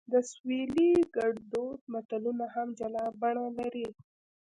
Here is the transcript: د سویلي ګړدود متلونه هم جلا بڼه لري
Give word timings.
د 0.11 0.13
سویلي 0.31 0.91
ګړدود 1.15 1.77
متلونه 1.91 2.45
هم 2.55 2.67
جلا 2.79 3.05
بڼه 3.21 3.45
لري 3.59 3.87